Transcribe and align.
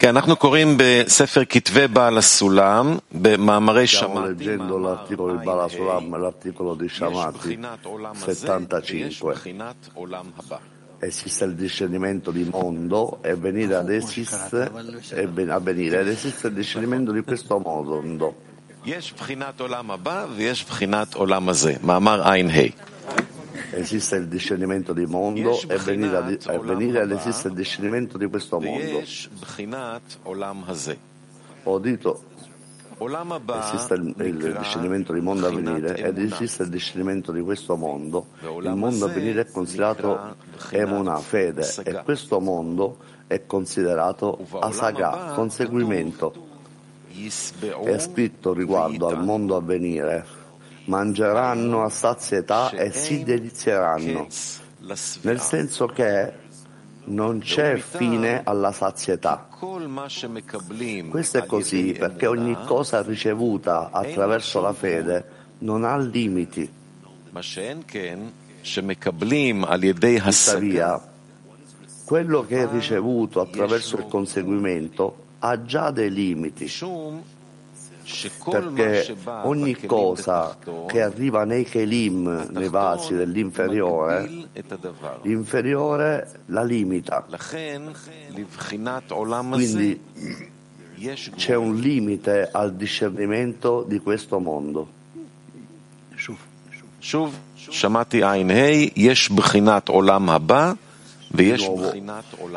כן, 0.00 0.16
אנחנו 0.16 0.36
קוראים 0.36 0.74
בספר 0.78 1.42
כתבי 1.48 1.88
בעל 1.88 2.18
הסולם, 2.18 2.96
במאמרי 3.12 3.86
שמעתי, 3.86 4.44
יש 4.44 4.56
בחינת 7.34 7.84
עולם 7.84 8.12
הזה 8.16 8.26
ויש 8.26 8.38
75. 8.40 9.22
בחינת 9.22 9.88
עולם 9.94 10.24
הבא. 10.38 10.56
Esiste 11.02 11.44
il 11.48 11.54
discernimento 11.66 12.28
di 12.30 12.44
mondo 12.56 13.00
e 13.24 13.32
venire 13.44 13.74
ad 13.82 13.88
esiste 14.00 14.60
e 15.22 15.26
ven- 15.36 15.50
avvenire 15.58 15.96
ed 16.02 16.08
esiste 16.16 16.44
il 16.48 16.54
discernimento 16.62 17.10
di 17.12 17.22
questo 17.22 17.58
mondo. 17.58 18.32
יש 18.86 19.12
בחינת 19.12 19.60
עולם 19.60 19.90
הבא 19.90 20.26
ויש 20.36 20.64
בחינת 20.64 21.14
עולם 21.14 21.48
הזה, 21.48 21.74
מאמר 21.84 22.22
ע"ה. 22.22 22.36
esiste 23.72 24.16
il 24.16 24.28
discernimento 24.28 24.92
di 24.92 25.06
mondo 25.06 25.60
e 25.68 25.76
venire, 25.78 26.16
a, 26.16 26.52
e 26.52 26.58
venire 26.58 27.00
ad 27.00 27.10
esistere 27.10 27.50
il 27.50 27.54
discernimento 27.54 28.18
di 28.18 28.26
questo 28.26 28.60
mondo. 28.60 29.02
Ho 31.64 31.78
dito 31.78 32.24
esiste 33.00 33.94
il, 33.94 34.14
il 34.18 34.56
discernimento 34.58 35.12
di 35.14 35.20
mondo 35.20 35.46
a 35.46 35.50
venire 35.50 35.96
ed 35.96 36.18
esiste 36.18 36.64
il 36.64 36.68
discernimento 36.68 37.32
di 37.32 37.40
questo 37.40 37.76
mondo. 37.76 38.26
Il 38.42 38.74
mondo 38.74 39.06
a 39.06 39.08
venire 39.08 39.40
è 39.42 39.50
considerato 39.50 40.36
emuna, 40.70 41.16
fede, 41.16 41.66
e 41.84 42.02
questo 42.04 42.40
mondo 42.40 42.98
è 43.26 43.46
considerato 43.46 44.38
asaga, 44.58 45.32
conseguimento. 45.34 46.48
È 47.84 47.98
scritto 47.98 48.52
riguardo 48.52 49.06
al 49.06 49.24
mondo 49.24 49.56
a 49.56 49.62
venire 49.62 50.38
mangeranno 50.84 51.82
a 51.84 51.88
sazietà 51.88 52.70
e 52.70 52.90
si 52.92 53.22
delizieranno, 53.22 54.26
nel 55.22 55.40
senso 55.40 55.86
che 55.86 56.32
non 57.04 57.40
c'è 57.40 57.76
fine 57.76 58.42
alla 58.44 58.72
sazietà. 58.72 59.48
Questo 61.10 61.38
è 61.38 61.46
così 61.46 61.94
perché 61.98 62.26
ogni 62.26 62.56
cosa 62.66 63.02
ricevuta 63.02 63.90
attraverso 63.92 64.60
la 64.60 64.72
fede 64.72 65.24
non 65.58 65.84
ha 65.84 65.96
limiti. 65.96 66.70
Tuttavia, 70.50 71.00
quello 72.04 72.44
che 72.44 72.62
è 72.62 72.68
ricevuto 72.70 73.40
attraverso 73.40 73.96
il 73.96 74.06
conseguimento 74.08 75.26
ha 75.38 75.62
già 75.62 75.90
dei 75.90 76.10
limiti, 76.10 76.68
perché 78.51 79.03
שבא 79.05 79.43
ogni 79.45 79.73
בכלים 79.73 79.89
cosa 79.89 80.55
בתחתון, 80.55 80.87
che 80.87 81.01
arriva 81.01 81.43
nei 81.43 81.63
kelim, 81.65 82.47
nei 82.51 82.69
vasi 82.69 83.13
התחתון 83.13 83.17
dell'inferiore, 83.19 84.19
מגביל 84.21 84.45
את 84.59 84.71
הדבר. 84.71 85.17
l'inferiore 85.23 86.23
la 86.49 86.63
limita. 86.63 87.23
לכן, 87.29 87.81
לבחינת 88.37 89.11
עולם 89.11 89.53
הזה, 89.53 89.93
Quindi 89.93 90.99
יש 90.99 91.31
c'è 91.37 91.53
גבול. 91.53 91.67
un 91.67 91.79
limite 91.81 92.49
al 92.53 92.71
discernimento 92.75 93.83
di 93.89 93.99
questo 93.99 94.39
mondo. 94.39 94.87
שוב, 97.01 97.35
שמעתי 97.57 98.23
ע"ה, 98.23 98.35
יש 98.95 99.31
בחינת 99.31 99.87
עולם 99.89 100.29
הבא 100.29 100.73
di 101.32 101.54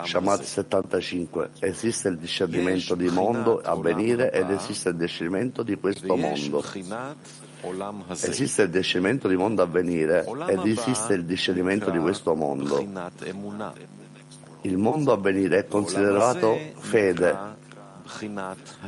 Shamat 0.04 0.42
75, 0.42 1.52
esiste 1.60 2.08
il 2.08 2.18
discernimento 2.18 2.96
di 2.96 3.08
mondo 3.08 3.62
a 3.64 3.76
venire 3.76 4.32
ed 4.32 4.50
esiste 4.50 4.90
il 4.90 4.96
discernimento 4.96 5.62
di 5.62 5.76
questo 5.76 6.16
mondo. 6.18 6.64
Esiste 8.10 8.64
il 8.64 8.70
discernimento 8.72 9.28
di 9.28 9.36
mondo 9.36 9.62
a 9.62 9.68
venire 9.68 10.26
ed 10.48 10.66
esiste 10.66 11.14
il 11.14 11.24
discernimento 11.24 11.92
di 11.92 12.00
questo 12.00 12.34
mondo. 12.34 12.84
Il 14.62 14.78
mondo 14.78 15.12
a 15.12 15.18
venire 15.18 15.60
è 15.60 15.68
considerato 15.68 16.58
fede 16.78 17.38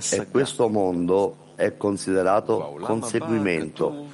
e 0.09 0.27
questo 0.31 0.67
mondo 0.67 1.53
è 1.53 1.77
considerato 1.77 2.75
conseguimento. 2.81 4.07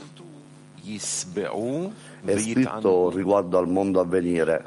È 0.83 2.37
scritto 2.37 3.09
riguardo 3.09 3.57
al 3.57 3.69
mondo 3.69 4.01
a 4.01 4.05
venire 4.05 4.61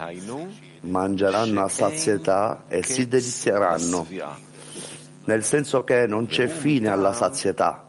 mangeranno 0.85 1.63
a 1.65 1.69
sazietà 1.69 2.65
e 2.69 2.83
si 2.85 3.09
delizieranno, 3.09 4.07
nel 5.25 5.43
senso 5.45 5.85
che 5.85 6.07
non 6.07 6.27
c'è 6.27 6.47
fine 6.47 6.89
alla 6.89 7.13
sazietà. 7.13 7.87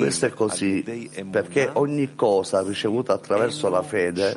Questo 0.00 0.26
è 0.26 0.30
così 0.30 1.10
perché 1.30 1.70
ogni 1.72 2.14
cosa 2.14 2.62
ricevuta 2.62 3.12
attraverso 3.14 3.68
la 3.68 3.82
fede 3.82 4.34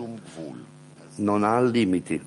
non 1.15 1.43
ha 1.43 1.61
limiti. 1.61 2.21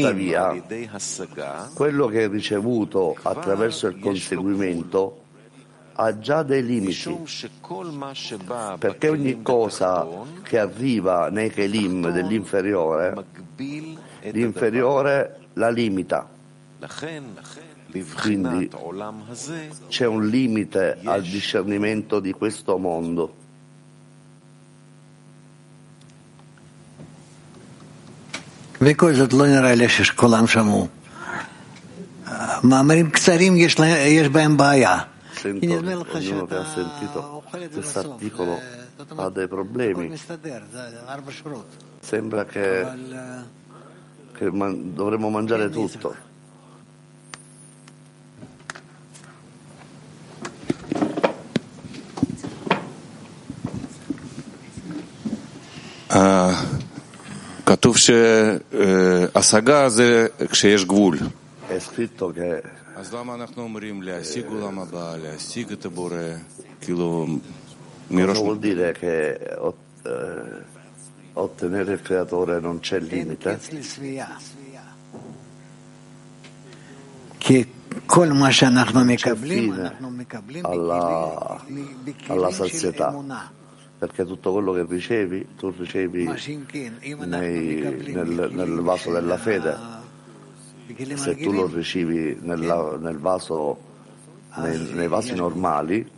Tuttavia, 0.00 0.62
quello 1.74 2.06
che 2.06 2.24
è 2.24 2.28
ricevuto 2.28 3.16
attraverso 3.22 3.86
il 3.86 3.98
conseguimento 3.98 5.23
ha 5.95 6.19
già 6.19 6.43
dei 6.43 6.61
limiti, 6.61 6.87
משום 6.89 7.23
שכל 7.27 7.85
מה 7.93 8.11
שבא 8.13 8.75
perché 8.79 9.09
ogni 9.09 9.33
בכלים 9.33 9.43
cosa 9.43 10.03
בתחתון, 10.05 10.27
che 10.49 10.57
arriva 10.59 11.29
nei 11.29 11.49
kelim 11.49 12.11
dell'inferiore, 12.13 13.13
מגביל 13.15 13.97
את 14.19 14.25
הדבר. 14.25 14.39
l'inferiore 14.39 15.25
la 15.57 15.69
limita. 15.69 16.25
לכן, 16.81 17.23
לבחינת 17.95 18.51
Quindi, 18.51 18.67
העולם 18.73 19.13
הזה, 19.29 19.67
C'è 19.89 20.05
un 20.05 20.25
limite 20.29 20.97
al 21.05 21.21
discernimento 21.23 22.19
di 22.19 22.31
questo 22.33 22.77
mondo. 22.77 23.31
וכל 28.81 29.13
זאת 29.15 29.33
לא 29.33 29.47
נראה 29.47 29.75
לי 29.75 29.89
שכולם 29.89 30.47
שמעו. 30.47 30.87
מאמרים 32.63 33.09
קצרים 33.09 33.55
יש, 33.57 33.79
לה- 33.79 33.87
יש 33.97 34.27
בהם 34.29 34.57
בעיה. 34.57 34.97
Sento 35.43 35.59
כי 35.59 35.67
נדמה 35.67 35.95
לך 35.95 36.07
ognuno 36.07 36.19
che 36.19 36.21
שאתה 36.21 36.61
ha 36.61 36.75
sentito 36.75 37.17
אוכל 37.17 37.57
את 37.63 37.73
זה 37.73 37.81
questo 37.81 37.99
בסוף. 37.99 38.21
articolo 38.21 38.39
אה, 38.41 38.59
זאת 38.97 39.11
אומרת, 39.11 39.33
ha 39.33 39.35
dei 39.35 39.43
הכל 39.47 39.55
problemi. 39.55 40.11
מסתדר, 40.13 40.59
זה 40.71 40.79
ארבע 41.07 41.31
שורות. 41.31 41.65
Sembra 42.01 42.43
che, 42.53 42.85
אבל 42.85 43.13
אה, 43.13 43.41
che 44.39 44.45
man- 44.51 44.93
dovremmo 44.95 45.29
mangiare 45.29 45.69
tutto. 45.69 46.13
אה, 56.11 56.61
כתוב 57.65 57.97
שהשגה 57.97 59.89
זה 59.89 60.27
כשיש 60.51 60.85
גבול. 60.85 61.17
Cosa 68.26 68.40
vuol 68.42 68.58
dire 68.58 68.92
che 68.92 69.56
ottenere 71.34 71.92
il 71.92 72.02
creatore 72.02 72.60
non 72.60 72.80
c'è 72.80 73.00
limite? 73.00 73.58
Che 77.38 77.68
alla, 80.62 81.62
alla 82.28 82.50
sazietà 82.50 83.52
perché 83.96 84.24
tutto 84.26 84.52
quello 84.52 84.72
che 84.72 84.84
ricevi 84.88 85.54
tu 85.56 85.70
ricevi 85.70 86.24
nei, 87.26 87.80
nel, 88.12 88.50
nel 88.52 88.80
vaso 88.80 89.12
della 89.12 89.36
fede 89.36 89.93
se 91.16 91.36
tu 91.36 91.52
lo 91.52 91.66
ricevi 91.66 92.38
nella, 92.40 92.96
nel 92.98 93.18
vaso, 93.18 93.78
nei, 94.56 94.78
nei 94.92 95.08
vasi 95.08 95.34
normali, 95.34 96.10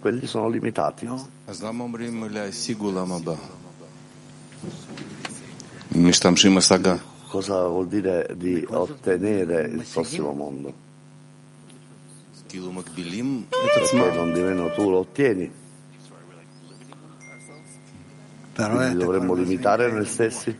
quelli 0.00 0.26
sono 0.26 0.48
limitati. 0.48 1.06
Cosa 7.28 7.66
vuol 7.66 7.88
dire 7.88 8.28
di 8.36 8.64
ottenere 8.68 9.62
il 9.68 9.86
prossimo 9.90 10.32
mondo? 10.32 10.90
Perché 13.48 14.10
non 14.14 14.32
di 14.32 14.40
meno 14.40 14.70
tu 14.72 14.90
lo 14.90 14.98
ottieni. 14.98 15.50
Quindi 18.54 18.96
dovremmo 18.96 19.32
limitare 19.34 19.90
noi 19.90 20.04
stessi. 20.04 20.54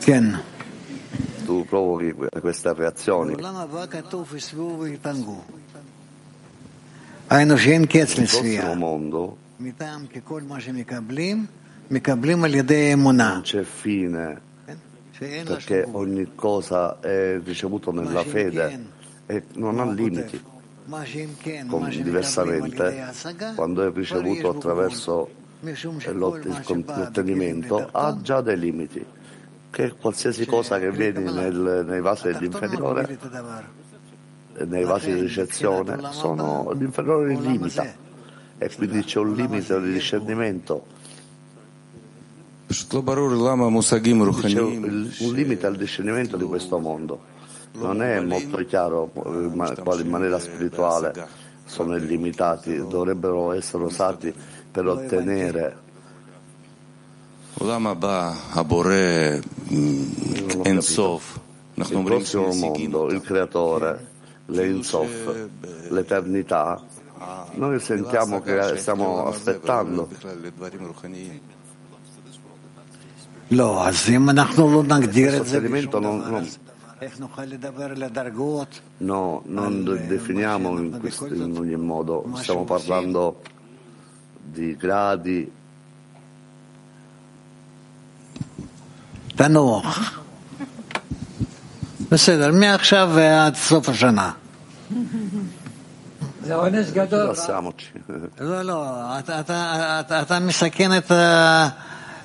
Ken. 0.00 0.40
Tu 1.44 1.64
provochi 1.64 2.14
queste 2.40 2.72
reazioni. 2.74 3.32
Il 3.32 3.38
prossimo 8.28 8.74
mondo 8.74 9.36
non 13.12 13.42
c'è 13.42 13.62
fine 13.62 14.40
perché 15.18 15.86
ogni 15.90 16.34
cosa 16.34 17.00
è 17.00 17.40
ricevuto 17.42 17.90
nella 17.90 18.22
fede 18.22 18.86
e 19.26 19.44
non 19.54 19.80
ha 19.80 19.90
limiti. 19.90 20.42
Con, 21.66 21.88
diversamente, 21.88 23.12
quando 23.56 23.84
è 23.86 23.92
ricevuto 23.92 24.50
attraverso 24.50 25.28
eh, 25.64 26.12
l'ottenimento, 26.12 27.88
ha 27.90 28.16
già 28.20 28.40
dei 28.40 28.58
limiti 28.58 29.04
che 29.76 29.92
qualsiasi 29.92 30.46
cosa 30.46 30.78
che 30.78 30.90
vedi 30.90 31.22
nel, 31.22 31.84
nei 31.86 32.00
vasi 32.00 32.28
dell'inferiore, 32.28 33.18
eh, 34.54 34.64
nei 34.64 34.84
vasi 34.84 35.12
di 35.12 35.20
ricezione, 35.20 35.98
sono, 36.12 36.72
l'inferiore 36.72 37.28
li 37.34 37.40
limita. 37.42 37.84
E 38.56 38.74
quindi 38.74 39.04
c'è 39.04 39.18
un 39.18 39.34
limite 39.34 39.78
di 39.82 39.92
discernimento. 39.92 40.86
C'è 45.18 45.24
un 45.26 45.34
limite 45.34 45.66
al 45.66 45.76
discernimento 45.76 46.38
di 46.38 46.44
questo 46.44 46.78
mondo. 46.78 47.20
Non 47.72 48.00
è 48.00 48.18
molto 48.20 48.56
chiaro 48.64 49.10
eh, 49.26 49.54
ma, 49.54 49.70
quale 49.74 50.00
in 50.00 50.08
maniera 50.08 50.38
spirituale 50.38 51.12
sono 51.66 51.96
illimitati, 51.96 52.78
dovrebbero 52.78 53.52
essere 53.52 53.84
usati 53.84 54.32
per 54.70 54.86
ottenere 54.86 55.84
il 61.74 62.02
prossimo 62.04 62.52
mondo, 62.52 63.10
il 63.10 63.20
creatore, 63.22 64.08
l'Ensof, 64.46 65.48
l'eternità, 65.88 66.82
noi 67.54 67.80
sentiamo 67.80 68.40
che 68.42 68.76
stiamo 68.76 69.26
aspettando. 69.26 70.08
No, 73.48 73.84
non, 76.00 76.22
non, 76.28 76.48
No, 78.98 79.42
non 79.46 79.84
definiamo 79.84 80.78
in, 80.78 80.98
questo, 80.98 81.26
in 81.26 81.56
ogni 81.56 81.76
modo, 81.76 82.28
stiamo 82.34 82.64
parlando 82.64 83.40
di 84.42 84.76
gradi 84.76 85.50
תנוח. 89.36 90.20
בסדר, 92.10 92.52
מעכשיו 92.52 93.10
ועד 93.14 93.54
סוף 93.56 93.88
השנה. 93.88 94.30
זה 96.44 96.54
עונש 96.54 96.90
גדול. 96.90 97.30
rilassiamoci. 97.32 98.12
לא, 98.40 98.62
לא, 98.62 98.84
אתה, 99.18 99.40
אתה, 99.40 99.70
אתה, 100.00 100.22
אתה 100.22 100.38
מסכן 100.38 100.96
את 100.96 101.10
ה... 101.10 101.68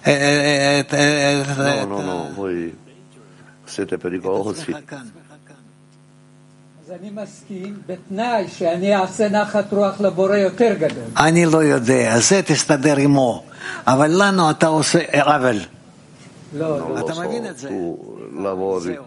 את- 0.02 0.08
את- 0.08 0.94
No, 0.94 1.62
את- 1.62 1.88
no, 1.88 2.02
no, 2.02 2.38
voi 2.40 2.72
siete 3.68 3.98
pericolosi. 4.04 4.72
אז 6.86 6.92
אני 7.02 7.10
מסכים, 7.10 7.78
בתנאי 7.88 8.48
שאני 8.57 8.96
אעשה 8.96 9.30
נחת 9.30 9.74
רוח 9.74 10.02
לבורא 10.02 10.36
יותר 10.36 10.74
גדול. 10.80 11.04
אני 11.18 11.46
לא 11.46 11.64
יודע, 11.64 12.19
זה 12.19 12.42
תסתדר 12.46 12.98
עמו, 12.98 13.44
אבל 13.88 14.12
לנו 14.24 14.50
אתה 14.52 14.68
עושה 14.68 15.00
עוול. 15.24 15.60
לא, 16.55 16.79
Non 16.79 16.88
לא. 16.88 16.97
lo 16.99 17.05
אתה 17.05 17.12
so, 17.12 17.20
מבין 17.20 17.47
את 17.47 17.58
זה? 17.58 17.69
tu 17.69 17.73
lavori. 18.37 18.81
זהו. 18.81 19.05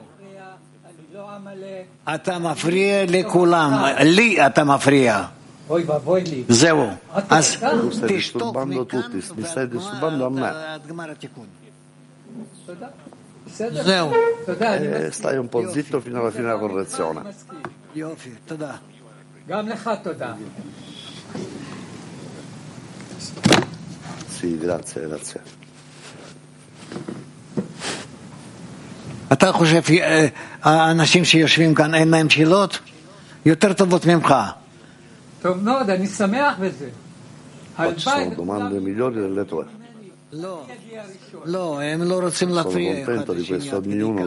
אני 0.86 1.04
לא 1.13 1.30
עמלק. 1.30 1.86
אתה 2.16 2.40
מפריע 2.40 3.06
לכולם, 3.07 3.72
לי 4.04 4.46
אתה 4.46 4.63
מפריע. 4.63 5.25
אוי 5.69 5.84
ואבוי 5.84 6.24
לי. 6.24 6.44
זהו. 6.50 6.84
אתה- 7.18 7.36
אז 7.38 7.56
אתה- 7.57 7.72
תשתוק 8.07 8.56
disturbando 8.56 8.66
מכאן 8.66 9.00
tutti, 9.00 9.40
mi 9.40 9.46
stai 9.46 9.57
ועד 9.57 9.74
disturbando 9.74 10.22
a 10.24 10.30
me. 10.30 10.40
גמר- 10.40 10.56
עד 10.68 10.88
גמר 10.88 11.12
התיקון. 11.12 11.46
תודה. 12.66 12.88
בסדר? 13.48 13.84
זהו. 13.84 14.12
תודה, 14.46 14.75
אני 14.75 14.86
Eh, 14.88 15.07
מסכים. 15.10 15.25
stai 15.25 15.38
un 15.38 15.50
po' 15.50 15.72
zitto 15.74 16.00
fino 16.01 16.18
alla 16.19 16.31
fine 16.31 16.42
della 16.42 16.60
correzione. 16.60 17.19
אני 17.19 17.30
מסכים. 17.30 17.62
יופי, 17.96 18.30
תודה. 18.46 18.75
גם 19.48 19.68
לך 19.68 19.90
תודה. 20.04 20.34
Sì, 24.40 24.57
grazie, 24.66 25.01
grazie. 25.10 25.42
אתה 29.35 29.53
חושב, 29.53 29.81
אה, 29.91 30.27
האנשים 30.63 31.25
שיושבים 31.25 31.75
כאן 31.75 31.95
אין 31.95 32.09
להם 32.09 32.31
שאלות? 32.31 32.79
יותר 33.47 33.73
טובות 33.73 34.07
ממך. 34.07 34.35
טוב 35.43 35.63
מאוד, 35.63 35.91
אני 35.91 36.07
שמח 36.07 36.55
בזה. 36.61 36.89
הלוואי... 37.77 38.31
No, 40.33 40.67
no, 41.47 41.67
לא. 42.05 42.21
רוצים 42.23 42.49
להפריע. 42.49 42.93
Sono 42.93 43.05
contento 43.05 43.35
di 43.35 43.45
questo, 43.45 43.77
ognuno 43.77 44.25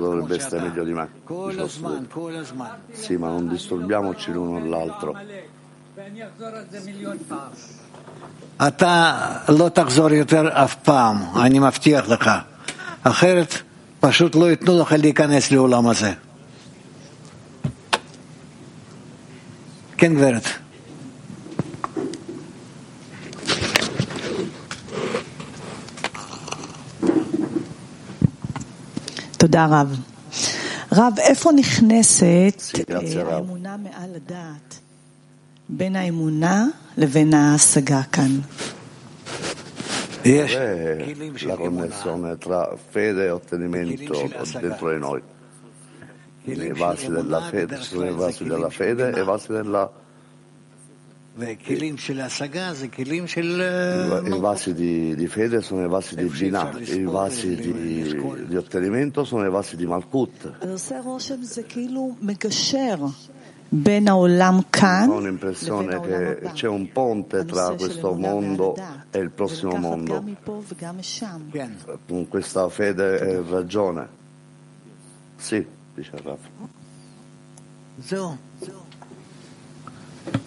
אתה 8.67 9.13
לא 9.49 9.69
תחזור 9.69 10.11
יותר 10.11 10.63
אף 10.63 10.75
פעם, 10.75 11.17
אני 11.41 11.59
מבטיח 11.59 12.09
לך. 12.09 12.31
אחרת... 13.03 13.66
פשוט 13.99 14.35
לא 14.35 14.49
ייתנו 14.49 14.79
לך 14.79 14.91
להיכנס 14.91 15.51
לעולם 15.51 15.87
הזה. 15.87 16.13
כן, 19.97 20.15
גברת. 20.15 20.43
תודה 29.37 29.65
רב. 29.65 29.99
רב, 30.91 31.13
איפה 31.19 31.51
נכנסת 31.51 32.61
אה. 32.89 33.35
האמונה 33.35 33.77
מעל 33.77 34.09
הדעת 34.15 34.79
בין 35.69 35.95
האמונה 35.95 36.65
לבין 36.97 37.33
ההשגה 37.33 38.01
כאן? 38.11 38.39
Dov'è 40.27 41.15
la 41.45 41.55
connessione 41.55 42.37
tra 42.37 42.75
fede 42.75 43.25
e 43.25 43.29
ottenimento 43.29 44.29
dentro 44.59 44.91
di 44.91 44.99
noi? 44.99 45.21
Nei 46.43 46.73
vasi 46.73 47.09
della 47.09 47.41
fede, 47.41 47.77
ci 47.77 47.83
sono 47.83 48.07
i 48.07 48.13
vasi 48.13 48.43
della 48.43 48.69
fede 48.69 49.11
e 49.13 49.21
i 49.21 49.23
vasi 49.23 49.51
della 49.51 49.91
i 54.25 54.39
vasi 54.39 54.73
di, 54.73 55.15
di, 55.15 55.27
fede 55.27 55.61
sono 55.61 55.85
i 55.85 55.87
vasi 55.87 56.15
di 56.15 56.23
Binah, 56.23 56.79
i 56.79 57.03
vasi 57.03 57.55
di, 57.55 58.47
di 58.47 58.55
ottenimento 58.55 59.23
sono 59.23 59.45
i 59.45 59.49
vasi 59.49 59.75
di 59.75 59.85
Malkut. 59.85 60.57
אז 63.66 63.78
עושה 63.78 64.02
רושם 64.02 64.02
זה 64.02 64.02
כאילו 64.02 64.02
מגשר 64.02 64.02
בין 64.02 64.08
העולם 64.08 64.58
כאן 64.72 65.08
Ho 65.10 65.20
לבין 65.20 65.38
l'impressione 65.38 65.92
העולם 65.92 66.04
che 66.04 66.46
הבא. 66.46 66.54
c'è 66.54 66.68
un 66.68 66.86
ponte 66.94 67.52
tra 67.52 67.66
הנושא 67.66 67.78
של 67.78 68.00
questo 68.00 68.06
אמונה 68.06 68.28
מעל 68.28 68.56
mondo 68.56 68.72
הדעת. 68.72 69.16
e 69.16 69.18
il 69.18 69.30
prossimo 69.40 69.74
ולקחת 69.74 69.82
mondo. 69.82 70.12
גם 70.12 70.26
מפה 70.26 70.62
וגם 70.68 70.98
משם. 70.98 71.40
כן. 71.52 71.70
Con 72.08 72.28
questa 72.28 72.68
fede 72.68 73.18
e 73.18 73.42
ragione. 73.50 74.06
Sì, 75.38 75.66
dice 75.96 76.10
il 76.16 76.22
Rav. 76.26 76.38
זהו. 78.08 78.34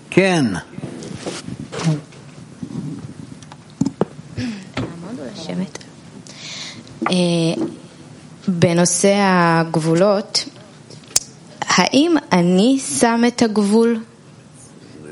כן. 0.09 0.45
לעמוד 4.77 5.19
או 5.19 5.25
לשבת? 5.33 5.77
אה, 7.11 7.63
בנושא 8.47 9.13
הגבולות, 9.19 10.45
האם 11.69 12.15
אני 12.31 12.79
שם 12.99 13.21
את 13.27 13.41
הגבול? 13.41 13.99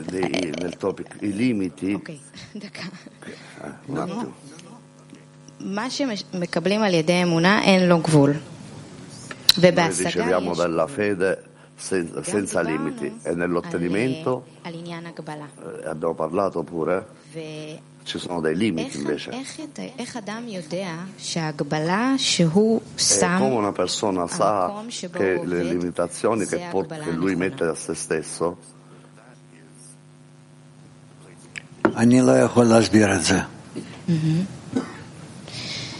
Dei- 0.07 0.13
nel 0.61 0.75
topic, 0.83 1.09
I 1.21 1.25
limiti, 1.39 1.93
אוקיי, 1.95 2.17
דקה. 2.55 2.81
eh, 2.81 3.65
un 3.89 3.93
attimo. 3.93 4.25
מה 5.59 5.89
שמקבלים 5.89 6.83
על 6.83 6.93
ידי 6.93 7.23
אמונה 7.23 7.61
אין 7.63 7.89
לו 7.89 7.99
גבול. 7.99 8.33
Noi 8.33 9.55
ובהשגה 9.57 10.09
riceviamo 10.37 10.51
יש 10.53 10.59
senza, 11.78 12.22
senza 12.22 12.60
limiti. 12.60 13.20
E 13.22 13.34
nell'ottenimento? 13.34 14.44
Eh, 14.62 15.86
abbiamo 15.86 16.14
parlato 16.14 16.62
pure. 16.62 17.06
Ci 18.02 18.18
sono 18.18 18.40
dei 18.40 18.56
limiti 18.56 18.96
invece. 18.98 19.30
E 19.30 19.44
come 23.38 23.54
una 23.54 23.72
persona 23.72 24.26
sa 24.26 24.82
che 25.12 25.40
le 25.44 25.62
limitazioni 25.62 26.46
che, 26.46 26.68
può, 26.70 26.84
che 26.84 27.10
lui 27.10 27.36
mette 27.36 27.64
a 27.64 27.74
se 27.74 27.94
stesso? 27.94 28.56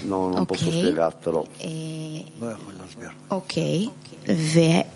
No, 0.02 0.28
non 0.28 0.32
okay. 0.32 0.44
posso 0.46 0.70
spiegartelo. 0.70 1.46
Ok, 3.28 3.90
okay. 4.24 4.86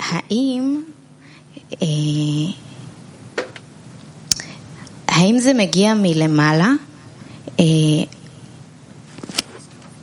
האם 0.00 0.82
אה, 1.72 1.86
האם 5.08 5.38
זה 5.38 5.52
מגיע 5.54 5.94
מלמעלה 5.94 6.70
אה, 7.60 7.64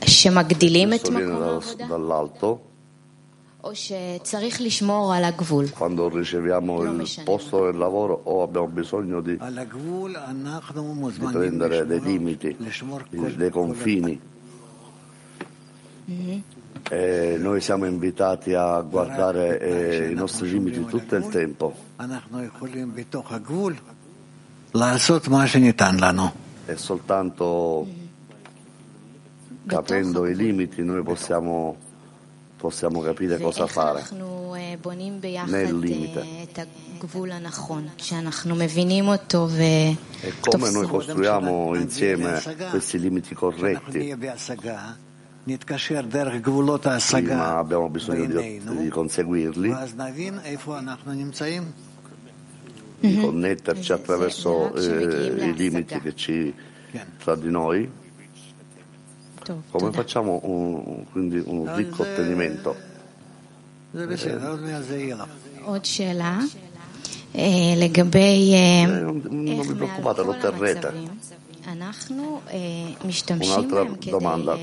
שמגדילים 0.06 0.92
את 0.94 1.00
Questo 1.00 1.06
viene 1.06 1.10
מקום 1.10 1.42
dal- 1.42 1.42
העבודה 1.42 1.86
dall'alto, 1.86 2.44
או 2.44 2.58
או 3.64 3.70
שצריך 3.74 4.60
לשמור 4.60 5.14
על 5.14 5.24
הגבול. 5.24 5.66
quando 5.78 6.08
riceviamo 6.08 6.82
Non 6.82 6.86
il 6.86 7.02
mi 7.02 7.06
scende. 7.06 7.26
posto 7.30 7.56
del 7.66 7.76
lavoro 7.78 8.20
o 8.24 8.42
abbiamo 8.42 8.66
bisogno 8.68 9.20
di, 9.20 9.36
על 9.40 9.58
הגבול 9.58 10.16
אנחנו 10.16 10.92
di 10.94 10.98
מוזמנים 10.98 11.32
prendere 11.32 11.82
dei 11.86 12.00
לשמור- 12.00 12.06
limiti, 12.06 12.54
לשמור 12.60 12.98
di- 13.00 13.16
כל- 13.16 13.38
dei 13.38 13.50
כל 13.50 13.58
confini. 13.60 14.16
Eh, 16.89 17.35
noi 17.37 17.59
siamo 17.59 17.85
invitati 17.85 18.53
a 18.53 18.79
guardare 18.81 19.59
eh, 19.59 20.09
i 20.11 20.13
nostri 20.13 20.49
limiti 20.49 20.85
tutto 20.85 21.15
il 21.15 21.27
tempo. 21.27 21.75
E 26.65 26.77
soltanto 26.77 27.87
capendo 29.65 30.25
i 30.25 30.35
limiti 30.35 30.81
noi 30.81 31.03
possiamo, 31.03 31.75
possiamo 32.55 33.01
capire 33.01 33.37
cosa 33.37 33.67
fare. 33.67 34.05
nel 35.45 35.77
limite. 35.77 36.47
E 40.21 40.33
come 40.39 40.71
noi 40.71 40.87
costruiamo 40.87 41.75
insieme 41.75 42.41
questi 42.69 42.97
limiti 42.99 43.35
corretti. 43.35 44.15
נהיה 45.46 45.58
בהשגה, 45.58 45.74
נתקשר 45.74 46.00
דרך 46.08 46.34
גבולות 46.42 46.86
ההשגה 46.86 47.20
prima 47.58 47.60
abbiamo 47.60 47.88
bisogno 47.88 48.26
di, 48.26 48.34
בינינו, 48.34 48.72
di 48.82 48.90
conseguirli, 48.90 49.70
ואז 49.72 49.94
נבין 49.96 50.38
איפה 50.44 50.78
אנחנו 50.78 51.12
נמצאים. 51.12 51.62
di 53.02 53.18
connetterci 53.22 53.92
attraverso 53.92 54.78
זה 54.78 54.98
רק 54.98 55.08
כשמגיעים 55.08 55.76
eh, 55.76 55.78
i 55.78 55.84
limiti 55.84 55.94
להשגה. 55.94 56.00
che 56.04 56.14
ci 56.16 56.52
כן. 56.92 57.04
tra 57.24 57.34
di 57.36 57.50
noi. 57.50 57.86
טוב, 59.44 59.56
Come 59.72 59.78
תודה. 59.80 59.98
facciamo 60.02 60.40
un, 60.42 61.04
quindi 61.12 61.38
un 61.46 61.66
ricco 61.76 62.02
זה- 62.04 62.14
ottenimento? 62.16 62.74
זה 63.94 64.06
בסדר, 64.06 64.50
עוד 64.50 64.60
מעט 64.62 64.82
זה 64.82 64.96
יהיה 64.98 65.16
לך. 65.16 65.24
עוד 65.62 65.84
שאלה 65.84 66.38
אה, 67.34 67.40
לגבי 67.76 68.52
אה, 68.54 68.84
Eh, 68.84 68.88
non, 68.88 69.26
non 69.26 69.48
איך 69.48 69.66
vi 69.70 69.74
מעל 69.74 69.78
preoccupate, 69.78 70.18
lo 70.18 70.32
כל 70.32 70.40
terrete. 70.42 70.86
Un'altra 73.43 73.83
domanda. 74.09 74.57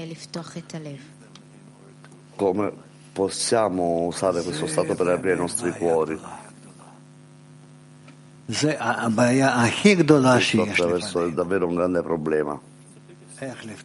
Come 2.34 2.72
possiamo 3.12 4.06
usare 4.06 4.42
questo 4.42 4.66
stato 4.66 4.94
per 4.94 5.08
aprire 5.08 5.34
i 5.34 5.38
nostri 5.38 5.70
cuori? 5.72 6.18
Questo 10.86 11.24
è 11.24 11.30
davvero 11.32 11.66
un 11.66 11.74
grande 11.74 12.02
problema. 12.02 12.58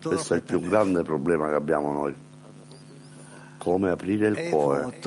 Questo 0.01 0.33
è 0.33 0.37
il 0.37 0.43
più 0.43 0.61
grande 0.61 1.03
problema 1.03 1.49
che 1.49 1.55
abbiamo 1.55 1.91
noi. 1.91 2.15
Come 3.57 3.89
aprire 3.89 4.27
il 4.27 4.49
cuore. 4.49 4.97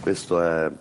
Questo 0.00 0.40
è 0.40 0.72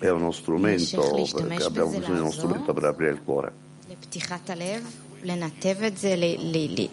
è 0.00 0.08
uno 0.08 0.30
strumento, 0.32 0.76
Riesci 0.76 0.96
a 0.96 1.16
להשתמש 1.16 1.48
perché 1.48 1.64
abbiamo 1.64 1.88
בזה 1.90 1.98
bisogno 1.98 2.14
di 2.14 2.20
uno 2.20 2.28
לעזור? 2.28 2.32
strumento 2.38 2.72
per 2.74 2.84
aprire 2.84 3.10
il 3.10 3.20
cuore. 3.26 3.50
לפתיחת 3.90 4.50
הלב, 4.50 4.82
לנתב 5.24 5.76
את 5.86 5.98
זה, 5.98 6.14
ל- 6.16 6.36
ל- 6.56 6.80
ל- 6.82 6.88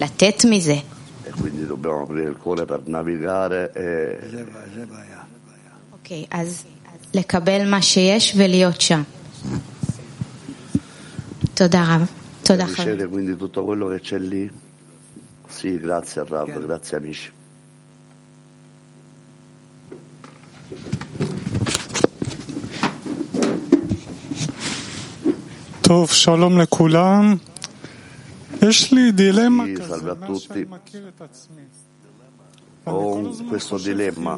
לתת 0.00 0.44
מזה. 0.50 0.76
E 1.26 1.30
quindi 1.40 1.64
dobbiamo 1.66 2.02
aprire 2.02 2.28
il 2.28 2.36
cuore 2.36 2.64
per 2.64 2.80
navigare 2.86 3.70
e 3.74 4.30
זה 4.30 4.44
זה 4.74 4.86
בעיה. 4.86 5.22
אוקיי, 5.92 6.24
אז 6.30 6.64
לקבל 7.14 7.70
מה 7.70 7.82
שיש 7.82 8.34
ולהיות 8.36 8.80
שם. 8.80 9.02
תודה 11.54 11.84
רב. 11.96 12.06
תודה 12.42 12.66
חבר. 12.66 12.82
ricevere 12.84 13.08
quindi 13.08 13.36
tutto 13.36 13.64
quello 13.64 13.86
che 13.88 14.00
c'è 14.00 14.18
lì. 14.18 14.50
Sì, 15.48 15.78
grazie 15.78 16.22
a 16.22 16.24
Rav, 16.28 16.48
grazie 16.66 16.96
amici. 16.96 17.30
Sì, 29.65 29.81
salve 29.87 30.09
a 30.11 30.15
tutti. 30.15 30.67
Ho 32.83 33.35
questo 33.47 33.77
dilemma. 33.77 34.37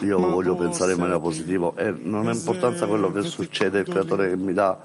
Io 0.00 0.18
voglio 0.18 0.56
pensare 0.56 0.92
in 0.92 0.98
maniera 0.98 1.20
positiva 1.20 1.72
e 1.76 1.94
non 2.02 2.26
ha 2.26 2.32
importanza 2.32 2.86
quello 2.86 3.12
che 3.12 3.22
succede, 3.22 3.80
il 3.80 3.86
creatore 3.86 4.30
che 4.30 4.36
mi 4.36 4.52
dà 4.52 4.78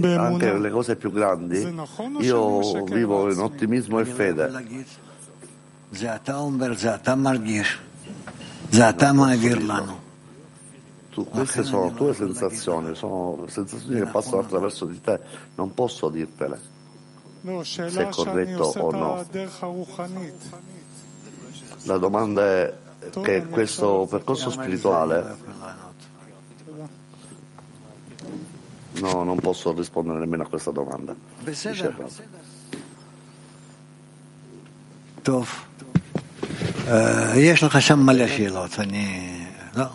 anche 0.00 0.58
le 0.58 0.70
cose 0.70 0.96
più 0.96 1.10
grandi. 1.12 1.58
Io 2.20 2.84
vivo 2.84 3.30
in 3.32 3.38
ottimismo 3.40 3.98
e 3.98 4.04
fede. 4.04 4.64
Zata 5.90 6.38
Umber, 6.38 6.78
Zata 6.78 7.14
Margir, 7.16 7.66
Zata 8.68 9.12
Mavirlano 9.12 10.06
Tu- 11.17 11.29
queste 11.29 11.63
sono 11.63 11.93
tue 11.93 12.13
sensazioni, 12.13 12.95
sono 12.95 13.45
sensazioni 13.47 13.99
che 13.99 14.05
passano 14.07 14.39
attraverso 14.39 14.85
di 14.85 14.99
te, 14.99 15.19
non 15.55 15.73
posso 15.73 16.09
dirtele. 16.09 16.59
לא, 17.45 17.63
שאלה 17.63 17.89
זה 17.89 18.05
שאני 18.11 18.55
corretto 18.55 18.63
עושה 18.63 18.79
o 18.79 18.89
את 18.89 18.95
no? 18.95 19.19
הדרך 19.19 19.63
הרוחנית. 19.63 20.43
La 21.85 21.97
domanda 21.97 22.41
è 22.41 22.73
che 23.21 23.45
questo 23.47 24.07
percorso 24.09 24.49
spirituale, 24.49 25.35
no, 29.01 29.23
non 29.23 29.37
posso 29.39 29.73
rispondere 29.73 30.19
nemmeno 30.19 30.43
a 30.43 30.47
questa 30.47 30.71
domanda. 30.71 31.13
dice 31.45 31.69
בסדר. 31.69 31.89
il 31.89 31.95
Rav. 31.97 32.11
טוב. 35.23 35.49
אה, 36.87 37.33
יש 37.35 37.63
לך 37.63 37.81
שם 37.81 37.99
מלא 37.99 38.27
שאלות, 38.27 38.79
אני... 38.79 39.45
לא. 39.75 39.85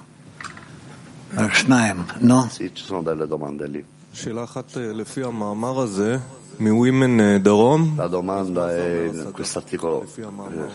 רק 1.35 1.55
שניים, 1.55 1.97
נו. 2.21 2.43
Sì, 2.51 2.71
ci 2.75 2.85
sono 2.85 3.03
delle 3.03 3.27
domande 3.27 3.67
lì. 3.67 3.83
שאלה 4.13 4.45
אחת 4.45 4.77
אה, 4.77 4.93
לפי 4.93 5.25
המאמר 5.25 5.81
הזה, 5.81 6.19
מווימן 6.61 7.21
אה, 7.21 7.39
דרום, 7.39 7.97
La 7.99 8.09
domanda 8.09 8.71
è 8.73 9.11
in 9.27 9.33
questo 9.33 9.59
articolo, 9.59 10.03
לפי 10.05 10.23
eh, 10.23 10.27
המאמר. 10.27 10.69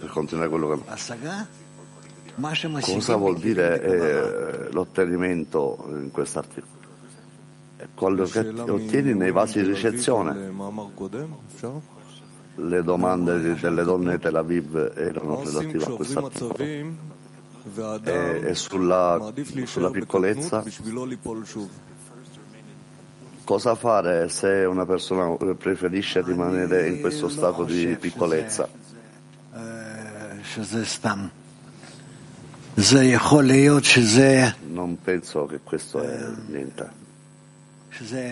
per 0.00 0.08
continuare 0.10 0.48
quello 0.48 0.68
che... 0.68 0.92
השגה? 0.92 1.42
מה 2.38 2.54
שמשיגים... 2.54 3.00
Cosa 3.00 3.16
vuol 3.16 3.38
dire 3.38 3.80
eh, 3.82 4.72
l'ottenimento 4.72 5.84
in 5.88 6.10
questo 6.10 6.38
articolo? 6.38 6.78
È 7.76 7.86
quello 7.94 8.24
che 8.24 8.42
שאלה 8.42 8.64
ottieni 8.72 9.14
nei 9.14 9.30
vasi 9.32 9.62
di 9.62 9.68
ricezione. 9.68 10.30
על, 10.30 10.42
אה, 10.46 10.50
מאמר 10.52 10.86
קודם, 10.94 11.26
אפשר? 11.56 11.72
Le 12.58 12.82
domande 12.82 13.40
di- 13.40 13.54
delle 13.60 13.84
donne 13.84 14.16
di 14.16 14.22
Tel 14.22 14.36
Aviv 14.36 14.74
erano 14.96 15.24
מה 15.24 15.34
עושים 15.34 15.70
relative 15.70 15.84
a 15.84 15.96
questo 15.96 16.54
E, 18.06 18.50
e 18.50 18.54
sulla, 18.54 19.18
מעדיף 19.20 19.50
sulla 19.50 19.90
להישאר 19.90 19.92
piccolezza, 19.92 20.60
בקטנות 20.60 20.66
בשביל 20.66 20.94
לא 20.94 21.08
ליפול 21.08 21.44
שוב. 21.44 21.68
cosa 23.44 23.74
fare 23.74 24.28
se 24.28 24.64
una 24.64 24.86
persona 24.86 25.36
preferisce 25.58 26.22
rimanere 26.22 26.88
in 26.88 27.00
questo 27.00 27.28
stato 27.28 27.64
di 27.64 27.96
piccolezza? 28.00 28.68
אה, 29.54 29.60
שזה 30.44 30.84
סתם. 30.84 31.26
זה 32.76 33.04
יכול 33.04 33.44
להיות 33.44 33.84
שזה... 33.84 34.50
Non 34.74 34.96
penso 35.04 35.46
che 35.46 35.58
questo 35.64 36.02
è 36.02 36.18
niente. 36.48 36.84
שזה 37.90 38.30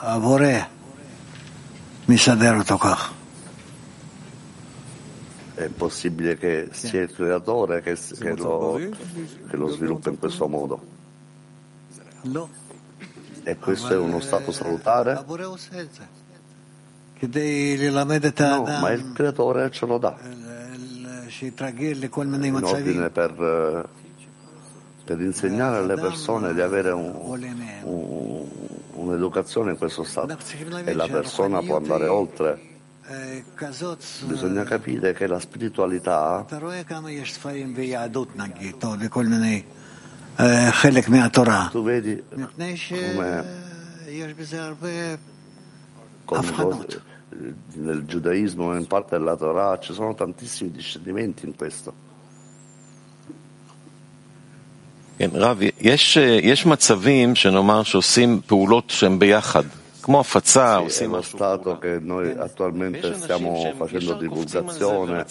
הבורא 0.00 0.58
מסדר 2.08 2.58
אותו 2.58 2.78
כך. 2.78 3.12
è 5.57 5.69
possibile 5.69 6.37
che 6.37 6.69
sia 6.71 7.01
il 7.01 7.11
creatore 7.11 7.81
che, 7.81 7.97
che, 8.19 8.35
lo, 8.35 8.79
che 9.49 9.57
lo 9.57 9.67
sviluppa 9.69 10.09
in 10.11 10.19
questo 10.19 10.47
modo. 10.47 10.79
E 13.43 13.57
questo 13.57 13.93
è 13.93 13.97
uno 13.97 14.19
stato 14.19 14.51
salutare? 14.51 15.13
No, 18.57 18.79
ma 18.79 18.91
il 18.91 19.11
creatore 19.13 19.71
ce 19.71 19.85
lo 19.87 19.97
dà. 19.97 20.15
In 22.47 22.53
ordine 22.75 23.09
per, 23.09 23.31
eh, 23.31 23.83
per 25.05 25.19
insegnare 25.21 25.77
alle 25.77 25.95
persone 25.95 26.53
di 26.53 26.61
avere 26.61 26.91
un, 26.91 27.15
un, 27.83 28.47
un'educazione 28.93 29.71
in 29.71 29.77
questo 29.77 30.03
stato. 30.03 30.27
E 30.85 30.93
la 30.93 31.07
persona 31.07 31.61
può 31.61 31.77
andare 31.77 32.07
oltre. 32.07 32.66
אה, 33.10 33.38
כזאת, 33.56 34.04
Bisogna 34.28 34.64
capire 34.64 35.12
che 35.12 35.26
la 35.26 35.38
spiritualità 35.40 36.42
אתה 36.46 36.58
רואה 36.58 36.84
כמה 36.84 37.10
יש 37.10 37.34
ספרים 37.34 37.74
ביהדות 37.74 38.36
נגיד, 38.36 38.74
או 38.84 38.90
בכל 39.04 39.24
מיני, 39.26 39.62
אה, 40.40 40.72
חלק 40.72 41.08
מהתורה. 41.08 41.68
tu 41.72 41.76
vedi 41.76 42.36
מפני 42.36 42.74
come, 42.74 43.22
שיש 44.04 44.32
בזה 44.38 44.64
הרבה... 44.64 44.88
come 46.28 46.34
Affanot. 46.36 46.92
cose- 46.92 47.10
nel 47.88 48.04
giudaismo 48.04 48.74
e 48.74 48.78
in 48.78 48.86
parte 48.86 49.16
della 49.18 49.36
Torah 49.36 49.78
ci 49.78 49.92
sono 49.94 50.14
tantissimi 50.14 50.70
discernimenti 50.70 51.46
in 51.46 51.54
questo. 51.56 51.92
כן, 55.18 55.30
רב, 55.34 55.58
יש, 55.80 56.18
יש 56.42 56.66
מצבים 56.66 57.34
שנאמר 57.34 57.82
שעושים 57.82 58.40
פעולות 58.46 58.90
שהן 58.90 59.18
ביחד, 59.18 59.62
כמו 59.62 59.68
הפצה, 59.68 59.68
Sì, 59.68 59.85
è 61.03 61.07
lo 61.07 61.21
stato 61.21 61.77
che 61.79 61.99
noi 61.99 62.31
attualmente 62.31 63.13
stiamo 63.15 63.73
facendo 63.75 64.13
divulgazione 64.13 65.25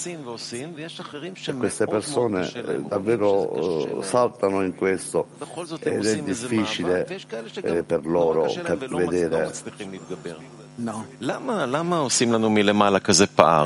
e 1.47 1.55
queste 1.55 1.87
persone 1.87 2.53
eh, 2.53 2.81
davvero 2.83 4.01
eh, 4.01 4.03
saltano 4.03 4.63
in 4.63 4.75
questo 4.75 5.29
ed 5.81 6.05
è 6.05 6.21
difficile 6.23 7.07
eh, 7.63 7.83
per 7.85 8.07
loro 8.07 8.47
vedere. 8.91 9.51
No. 10.77 11.07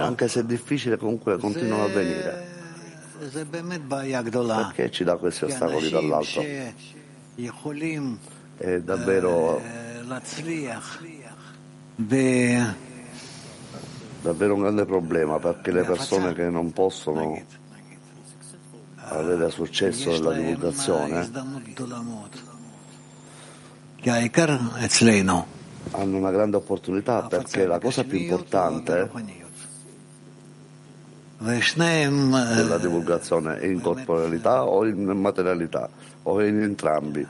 Anche 0.04 0.28
se 0.28 0.40
è 0.40 0.44
difficile 0.44 0.96
comunque 0.96 1.38
continuano 1.38 1.84
a 1.84 1.88
venire. 1.88 2.46
Perché 4.72 4.90
ci 4.92 5.02
dà 5.02 5.16
questi 5.16 5.44
ostacoli 5.46 5.90
dall'alto? 5.90 6.40
È 8.56 8.78
davvero 8.80 9.60
Davvero 14.22 14.54
un 14.54 14.60
grande 14.60 14.84
problema 14.84 15.38
perché 15.38 15.70
le 15.70 15.82
persone 15.84 16.34
che 16.34 16.50
non 16.50 16.72
possono 16.72 17.40
avere 18.96 19.50
successo 19.50 20.10
nella 20.10 20.32
divulgazione 20.32 21.30
hanno 25.92 26.16
una 26.16 26.30
grande 26.30 26.56
opportunità 26.56 27.22
perché 27.22 27.66
la 27.66 27.78
cosa 27.78 28.04
più 28.04 28.18
importante 28.18 29.10
della 31.38 32.78
divulgazione 32.78 33.58
è 33.58 33.66
in 33.66 33.80
corporealità 33.80 34.64
o 34.64 34.86
in 34.86 35.04
materialità 35.04 35.88
o 36.24 36.44
in 36.44 36.60
entrambi. 36.60 37.26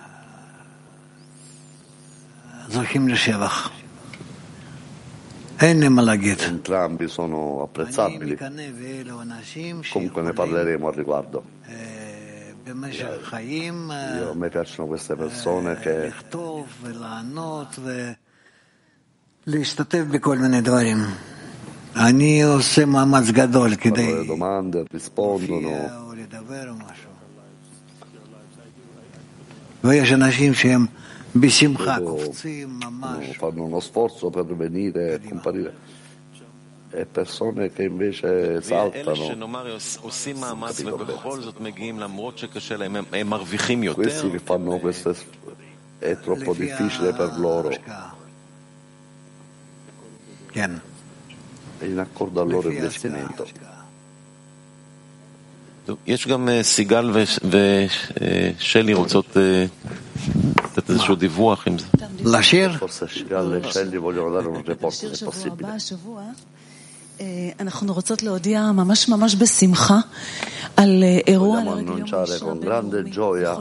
Entrambi 6.48 7.08
sono 7.08 7.40
אני 7.40 7.64
apprezzabili, 7.64 8.34
מקנא 8.34 8.72
באלו 8.80 9.22
אנשים 9.22 9.82
comunque 9.94 10.22
ne 10.22 10.34
שיכולים 10.34 10.36
parleremo 10.36 10.88
al 10.88 10.94
riguardo. 10.94 11.42
אה, 11.70 11.76
במשך 12.68 13.08
החיים 13.22 13.92
אה, 13.92 14.20
Io, 14.20 14.32
a 14.32 14.36
me 14.36 14.50
piacciono 14.50 14.88
queste 14.88 15.16
persone 15.16 15.76
che 15.84 16.08
לכתוב 16.08 16.68
ולענות 16.82 17.80
ולהשתתף 19.48 20.04
בכל 20.12 20.38
מיני 20.38 20.62
דברים. 20.62 20.98
אני 21.96 22.44
עושה 22.44 22.86
מאמץ 22.86 23.30
גדול 23.30 23.74
fanno 23.74 23.78
כדי 23.78 24.14
le 24.14 24.28
domande, 24.28 24.78
rispondono, 24.94 25.52
להופיע 25.52 25.98
או 26.00 26.14
לדבר 26.16 26.70
או 26.70 26.76
משהו. 26.76 27.10
ויש 29.84 30.12
אנשים 30.12 30.54
שהם 30.54 30.86
בשמחה 31.36 31.98
Vedo- 31.98 32.00
קופצים 32.26 32.80
no, 32.82 32.86
ממש. 32.86 33.38
fanno 33.38 33.64
uno 33.70 33.80
sforzo 33.82 34.30
per 34.30 34.46
venire 34.58 35.16
e 35.16 35.30
comparire. 35.30 35.72
E 36.94 37.06
persone 37.18 37.72
che 37.76 37.84
invece 37.84 38.26
אלה 38.26 38.62
saltano, 38.62 39.16
שנאמר 39.16 39.78
עושים 40.02 40.40
מאמץ 40.40 40.82
ובכל 40.82 41.42
זאת 41.42 41.62
מגיעים 41.62 42.00
למרות 42.00 42.38
שקשה 42.38 42.78
להם, 42.78 42.96
הם- 42.96 43.06
הם 43.14 43.28
מרוויחים 43.30 43.84
יותר. 43.84 44.02
questi 44.02 44.32
che 44.32 44.40
fanno 44.40 44.80
questo 44.80 45.12
è 46.02 46.16
troppo 46.26 46.52
לפי 46.52 46.66
difficile 46.66 47.14
per 47.14 47.30
loro, 47.38 47.68
ההשקעה. 47.70 48.10
כן. 50.54 50.72
è 51.82 51.86
in 51.86 52.00
accordo 52.00 52.42
al 52.42 52.48
loro 52.50 52.70
לפי 52.70 52.80
ההשקעה. 52.82 53.12
investimento. 53.12 53.44
טוב, 55.86 55.98
יש 56.08 56.28
גם 56.28 56.50
אה, 56.50 56.64
סיגל 56.64 57.12
ושלי 57.50 58.94
רוצות 58.94 59.38
אה, 59.38 59.66
לתת 60.77 60.91
איזשהו 60.91 61.15
דיווח 61.15 61.67
עם 61.67 61.79
זה. 61.79 61.87
לשיר? 62.25 62.79
לשיר 64.89 65.15
שבוע 65.15 65.33
הבא, 65.47 65.69
השבוע. 65.69 66.23
אה, 67.21 67.27
אנחנו 67.61 67.95
רוצות 67.95 68.23
להודיע 68.23 68.73
ממש 68.73 69.09
ממש 69.09 69.35
בשמחה 69.35 69.99
Vogliamo 71.37 71.73
annunciare 71.73 72.39
con 72.39 72.59
grande 72.59 73.03
gioia 73.05 73.55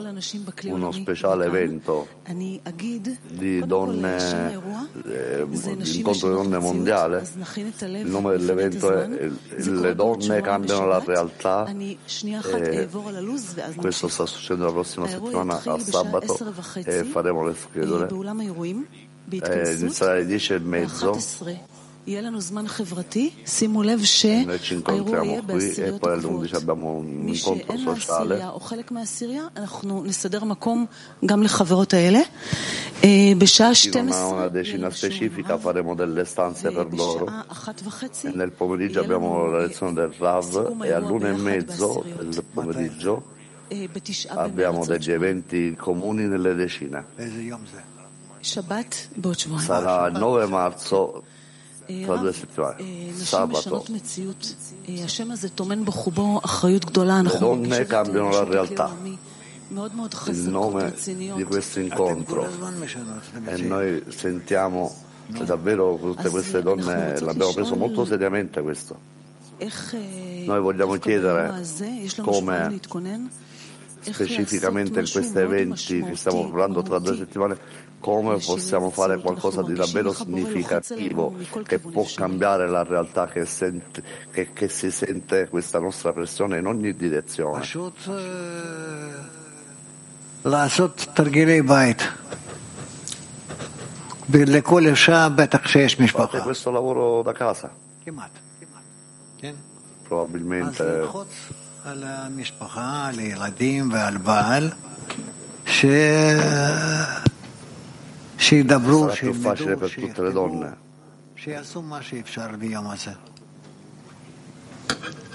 uno 0.64 0.92
speciale 0.92 1.46
evento 1.48 2.08
di 3.28 3.60
donne, 3.66 4.54
eh, 5.06 5.46
incontro 5.50 6.30
di 6.30 6.34
donne 6.36 6.58
mondiale. 6.60 7.28
Il 7.84 8.08
nome 8.08 8.38
dell'evento 8.38 8.92
è 8.92 9.30
Le 9.58 9.96
donne 9.96 10.42
cambiano 10.42 10.86
la 10.86 11.02
realtà. 11.06 11.66
Eh, 11.68 11.98
e 12.78 12.88
questo 13.76 14.08
sta 14.08 14.26
succedendo 14.26 14.66
la 14.68 14.72
prossima 14.72 15.08
settimana 15.08 15.62
a 15.62 15.80
sabato 15.80 16.38
e 16.86 17.04
faremo 17.04 17.44
le 17.44 17.56
schedole. 17.56 18.08
Eh, 19.32 19.74
inizierà 19.74 20.14
alle 20.14 20.26
10 20.26 20.54
e 20.54 20.60
mezzo. 20.60 21.18
Noi 24.46 24.60
ci 24.60 24.74
incontriamo 24.74 25.44
qui 25.44 25.74
e 25.76 25.92
poi 25.94 26.12
alle 26.14 26.26
11 26.26 26.56
abbiamo 26.56 26.90
un 26.96 27.28
incontro 27.28 27.78
sociale. 27.96 28.38
Chi 32.98 33.90
non 33.92 34.12
ha 34.12 34.26
una 34.26 34.48
decina 34.48 34.90
specifica 34.90 35.60
faremo 35.60 35.94
delle 35.94 36.26
stanze 36.26 36.72
per 36.72 36.92
loro. 36.92 37.28
E 38.24 38.32
nel 38.34 38.52
pomeriggio 38.54 39.02
abbiamo 39.02 39.46
la 39.46 39.60
lezione 39.60 39.94
del 39.94 40.12
Rav 40.18 40.78
e 40.84 40.92
all'una 40.92 41.30
e 41.30 41.34
mezzo 41.34 42.04
del 42.18 42.44
pomeriggio 42.52 43.38
abbiamo 44.30 44.84
degli 44.84 45.12
eventi 45.12 45.76
comuni 45.76 46.26
nelle 46.26 46.56
decine. 46.56 47.06
Sarà 49.60 50.08
il 50.08 50.18
9 50.18 50.46
marzo 50.48 51.24
tra 52.06 52.18
due 52.18 52.34
settimane, 52.34 53.14
sabato. 53.16 53.84
Le 53.88 54.02
donne 57.40 57.86
cambiano 57.86 58.30
la 58.30 58.44
realtà. 58.44 58.96
Il 60.26 60.50
nome 60.50 60.96
di 61.36 61.44
questo 61.44 61.80
incontro 61.80 62.48
e 63.46 63.58
noi 63.58 64.04
sentiamo 64.08 64.92
davvero 65.46 65.98
tutte 66.02 66.30
queste 66.30 66.64
donne, 66.64 67.20
l'abbiamo 67.20 67.54
preso 67.54 67.76
molto 67.76 68.06
seriamente 68.06 68.62
questo. 68.62 68.98
Noi 69.60 70.60
vogliamo 70.60 70.96
chiedere 70.96 71.64
come 72.22 72.80
specificamente 74.02 75.00
in 75.00 75.10
questi 75.10 75.38
eventi 75.38 76.04
che 76.04 76.16
stiamo 76.16 76.50
parlando 76.50 76.82
tra 76.82 77.00
due 77.00 77.16
settimane, 77.16 77.58
come 78.00 78.38
possiamo 78.38 78.90
fare 78.90 79.20
qualcosa 79.20 79.62
di 79.62 79.74
davvero 79.74 80.14
significativo 80.14 81.36
che 81.66 81.80
può 81.80 82.06
cambiare 82.16 82.68
la 82.68 82.84
realtà 82.84 83.28
che, 83.28 83.46
sente, 83.46 84.02
che, 84.32 84.52
che 84.54 84.70
si 84.70 84.90
sente 84.92 85.50
questa 85.50 85.80
nostra 85.80 86.14
pressione 86.14 86.60
in 86.60 86.66
ogni 86.66 86.96
direzione. 86.96 87.60
Fate 96.28 96.44
questo 96.44 96.72
lavoro 96.72 97.22
da 97.22 97.34
casa? 97.34 97.72
Probabilmente 100.04 101.08
על 101.90 102.04
המשפחה, 102.08 103.08
על 103.08 103.20
ילדים 103.20 103.92
ועל 103.92 104.18
בעל, 104.18 104.70
ש... 105.66 105.86
שידברו, 108.38 109.08
שילמדו, 109.16 109.90
שיכתבו. 109.90 110.64
שיעשו 111.36 111.82
מה 111.82 112.02
שאפשר 112.02 112.48
ביום 112.60 112.88
הזה. 112.90 113.12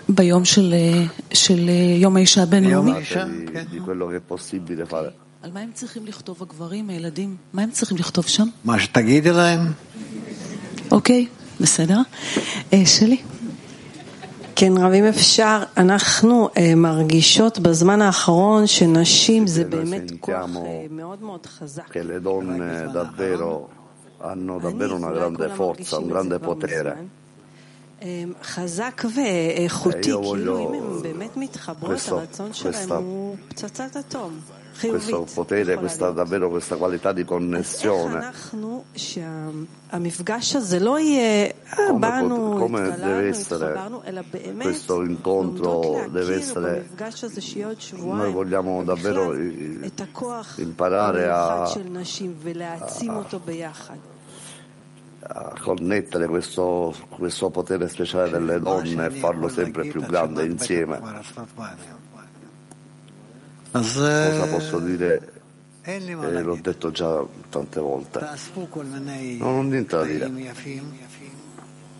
ביום 0.08 0.44
של, 0.44 0.74
אה, 0.76 1.04
של 1.32 1.68
אה, 1.68 1.96
יום 1.98 2.16
האישה 2.16 2.42
הבינלאומי. 2.42 2.90
יום 2.90 2.96
האישה, 2.96 3.24
di, 3.24 3.52
כן. 3.52 3.64
di 3.72 3.80
quello 3.80 4.06
che 4.06 4.16
è 4.16 4.34
possibile 4.34 4.86
fare. 4.86 5.10
על 5.42 5.50
מה 5.52 5.60
הם 5.60 5.70
צריכים 5.74 6.06
לכתוב 6.06 6.42
הגברים, 6.42 6.90
הילדים? 6.90 7.36
מה 7.52 7.62
הם 7.62 7.70
צריכים 7.70 7.98
לכתוב 7.98 8.26
שם? 8.26 8.46
מה 8.64 8.80
שתגידי 8.80 9.30
להם, 9.30 9.72
אוקיי, 10.90 11.26
בסדר. 11.60 11.98
אה, 12.72 12.86
שלי. 12.86 13.34
כן, 14.56 14.72
רב, 14.78 14.92
אם 14.92 15.04
אפשר, 15.04 15.62
אנחנו 15.76 16.48
אה, 16.56 16.74
מרגישות 16.76 17.58
בזמן 17.58 18.02
האחרון 18.02 18.66
שנשים 18.66 19.46
זה 19.46 19.62
Noi 19.62 19.66
באמת 19.66 20.12
כוח 20.20 20.34
אה, 20.34 20.46
מאוד 20.90 21.22
מאוד 21.22 21.46
חזק. 21.46 21.90
che 21.92 22.02
le 22.02 22.20
donne 22.20 22.92
davvero 22.94 23.68
hanno 24.20 24.58
davvero 24.58 24.94
una 24.96 25.10
grande 25.18 25.48
forza, 25.48 25.98
un 25.98 26.08
grande 26.08 26.38
potere. 26.38 26.92
אה, 28.02 28.08
חזק 28.42 29.02
ואיכותי, 29.14 29.96
אה, 29.96 30.02
כאילו 30.02 30.34
לא- 30.36 30.58
אם 30.58 30.74
הן 30.74 31.02
באמת 31.02 31.36
מתחברות, 31.36 31.98
הרצון 32.08 32.52
שלהן 32.52 32.90
הוא 32.90 33.36
פצצת 33.48 33.96
אטום. 33.96 34.30
questo 34.80 35.26
potere, 35.32 35.76
questa, 35.76 36.10
davvero 36.10 36.48
questa 36.48 36.76
qualità 36.76 37.12
di 37.12 37.24
connessione. 37.24 38.32
Come, 41.87 42.58
come 42.58 42.96
deve 42.96 43.28
essere 43.28 43.80
questo 44.58 45.02
incontro? 45.02 46.06
Deve 46.10 46.37
essere, 46.37 46.88
noi 48.00 48.32
vogliamo 48.32 48.82
davvero 48.82 49.34
imparare 50.56 51.28
a, 51.28 51.62
a 51.62 51.72
a 55.26 55.54
connettere 55.58 56.26
questo, 56.26 56.94
questo, 57.08 57.48
potere 57.48 57.88
speciale 57.88 58.30
delle 58.30 58.60
donne 58.60 59.06
e 59.06 59.10
farlo 59.10 59.48
sempre 59.48 59.87
più 59.87 60.02
grande 60.02 60.44
insieme. 60.44 61.00
Cosa 64.30 64.46
posso 64.46 64.78
dire? 64.78 65.32
Eh, 65.82 65.96
eh 65.96 66.42
l'ho 66.42 66.58
detto 66.60 66.92
già 66.92 67.26
tante 67.50 67.80
volte. 67.80 68.20
Non 69.38 69.54
ho 69.54 69.62
niente 69.62 69.96
da 69.96 70.04
dire. 70.04 70.26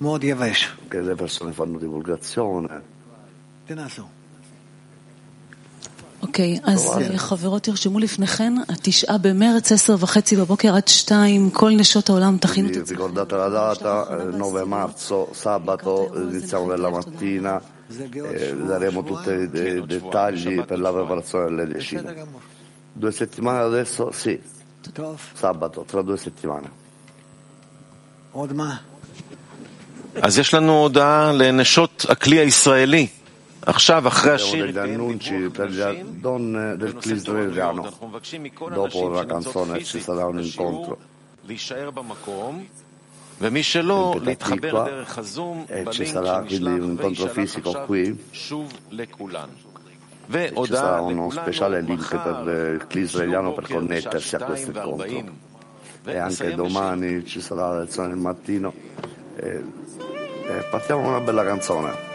מאוד 0.01 0.25
יבש. 0.25 0.77
che 0.91 1.01
le 1.01 1.15
persone 1.15 1.53
fanno 1.53 1.79
divulgazione. 1.79 2.81
תנסו. 3.67 4.03
אוקיי, 6.23 6.59
אז 6.65 6.87
אה, 6.87 7.19
חברות 7.19 7.63
תרשמו 7.63 7.99
לפניכן, 7.99 8.55
התשעה 8.69 9.19
במרץ, 9.19 9.73
עשר 9.73 9.95
וחצי 9.99 10.37
בבוקר 10.37 10.75
עד 10.75 10.89
שתיים, 10.89 11.51
כל 11.51 11.71
נשות 11.77 12.11
העולם 12.11 12.37
תכינו 12.39 12.69
את 12.69 12.75
Quindi 12.75 12.79
עצמכם. 12.81 13.05
ricordate 13.05 13.33
la 13.33 13.49
data, 13.49 14.07
eh, 14.11 14.37
9 14.37 14.65
marzo, 14.65 15.29
sabato, 15.33 16.11
iniziamo 16.15 16.67
nella 16.67 16.91
mattina, 16.91 17.61
eh, 17.61 18.55
daremo 18.69 19.03
tutti 19.05 19.31
i 19.31 19.43
i 19.43 19.87
dettagli 19.87 20.63
per 20.65 20.79
la 20.81 20.93
preparazione 20.93 21.45
delle 21.49 21.67
decine. 21.67 22.03
בסדר 22.03 22.13
גמור. 22.13 22.41
Due 23.01 23.13
settimane 23.13 23.59
adesso? 23.59 24.11
Sì, 24.13 24.35
טוב, 24.37 24.62
sabato, 25.35 25.85
tra 25.85 26.03
due 26.03 26.17
settimane. 26.17 26.69
עוד 28.33 28.53
מה? 28.53 28.77
אז 30.23 30.39
יש 30.39 30.55
לנו 30.55 30.73
הודעה 30.83 31.33
לנשות 31.33 32.07
הכלי 32.09 32.39
הישראלי. 32.39 33.07
עכשיו, 33.63 34.09
אחרי 34.09 34.33
Abbiamo 34.33 34.35
השיר, 34.35 34.67
degli 34.67 34.69
יתקיים 34.69 35.01
annunci 35.01 35.29
דיווח 35.29 35.57
per 35.57 35.61
לנשים 35.61 36.21
le 36.21 36.25
donne 36.25 36.81
del 36.81 36.93
בנושא 36.93 37.09
Cristo 37.09 37.25
תורנויות. 37.25 37.53
israeliano. 37.53 37.85
אנחנו 37.87 38.09
מבקשים 38.09 38.43
מכל 38.43 38.73
Dopo 38.75 38.79
הנשים 38.79 39.13
la 39.13 39.23
שנמצאות 39.23 39.67
canzone 39.67 39.81
ci 39.81 39.93
פיזית 39.93 40.07
sarà 40.07 40.27
un 40.27 40.37
בשיעור 40.39 40.87
incontro 40.87 40.97
להישאר 41.45 41.91
במקום, 41.91 42.65
ומי 43.41 43.63
שלא, 43.63 44.15
in 44.15 44.19
Petah 44.19 44.25
להתחבר 44.25 44.71
Tikva, 44.71 44.89
דרך 44.89 45.19
הזום 45.19 45.65
e 45.69 45.93
ci 45.93 45.99
בלינק 45.99 46.15
sarà 46.15 46.43
quindi 46.49 46.65
un 46.65 46.97
שנשלח 46.99 47.05
incontro 47.05 47.39
ויישלח 47.39 47.59
fisico 47.59 47.69
עכשיו 47.69 47.87
qui. 47.87 48.15
שוב 48.33 48.73
לכולן. 48.91 49.49
Ci 50.30 50.74
sarà 50.74 51.02
uno 51.02 51.30
speciale 51.30 51.82
link 51.82 52.10
per 52.10 52.88
l'israeliano 52.92 53.54
per 53.54 53.68
connettersi 53.68 54.36
a 54.36 54.40
questo 54.40 54.72
incontro. 54.72 55.52
E 56.06 56.18
anche 56.18 56.54
domani 56.56 57.26
ci 57.26 57.42
sarà 57.42 57.70
la 57.70 57.80
lezione 57.80 58.10
del 58.10 58.18
mattino. 58.18 58.74
E, 59.36 59.64
e 60.48 60.68
partiamo 60.70 61.02
con 61.02 61.12
una 61.12 61.22
bella 61.22 61.44
canzone. 61.44 62.13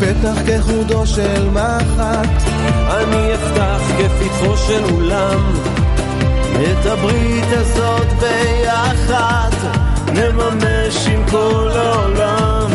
פתח 0.00 0.38
כחודו 0.46 1.06
של 1.06 1.48
מחט, 1.48 2.42
אני 2.90 3.34
אפתח 3.34 3.80
כפתחו 3.98 4.56
של 4.56 4.84
אולם. 4.94 5.52
את 6.54 6.86
הברית 6.86 7.44
הזאת 7.48 8.06
ביחד 8.20 9.50
נממש 10.12 11.06
עם 11.06 11.24
כל 11.30 11.70
העולם. 11.74 12.70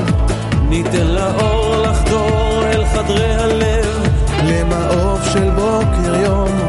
ניתן 0.70 1.08
לאור 1.08 1.76
לחדור 1.78 2.64
אל 2.66 2.86
חדרי 2.86 3.36
הלב, 3.36 4.08
למעוף 4.44 5.34
של 5.34 5.50
בוקר 5.50 6.16
יום. 6.24 6.68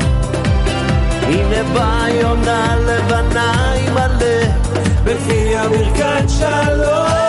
הנה 1.22 1.62
באה 1.74 2.10
יונה 2.10 2.76
לבנה 2.76 3.72
עם 3.72 3.96
הלב, 3.96 4.52
בפיה 5.04 5.68
ברכת 5.68 6.28
שלום. 6.28 7.19